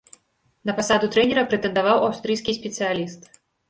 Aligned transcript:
На 0.69 0.75
пасаду 0.79 1.11
трэнера 1.17 1.45
прэтэндаваў 1.53 2.03
аўстрыйскі 2.09 2.61
спецыяліст. 2.61 3.35